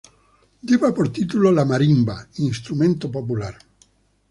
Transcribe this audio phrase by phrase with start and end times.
[0.67, 3.55] Lleva por título, “La Marimba, instrumento popular.